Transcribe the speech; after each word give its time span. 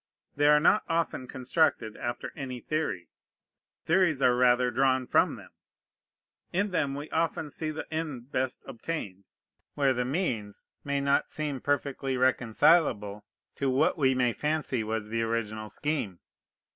They 0.35 0.47
are 0.47 0.59
not 0.59 0.81
often 0.89 1.27
constructed 1.27 1.95
after 1.95 2.33
any 2.35 2.59
theory: 2.59 3.07
theories 3.85 4.19
are 4.23 4.35
rather 4.35 4.71
drawn 4.71 5.05
from 5.05 5.35
them. 5.35 5.51
In 6.51 6.71
them 6.71 6.95
we 6.95 7.07
often 7.11 7.51
see 7.51 7.69
the 7.69 7.85
end 7.93 8.31
best 8.31 8.63
obtained, 8.65 9.25
where 9.75 9.93
the 9.93 10.03
means 10.03 10.65
seem 10.83 11.03
not 11.05 11.27
perfectly 11.63 12.17
reconcilable 12.17 13.23
to 13.57 13.69
what 13.69 13.95
we 13.95 14.15
may 14.15 14.33
fancy 14.33 14.83
was 14.83 15.09
the 15.09 15.21
original 15.21 15.69
scheme. 15.69 16.17